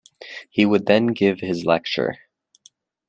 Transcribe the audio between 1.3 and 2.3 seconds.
his lecture.